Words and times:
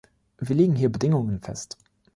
Wir 0.39 0.55
legen 0.55 0.75
hier 0.75 0.91
Bedingungen 0.91 1.41
fest. 1.41 1.77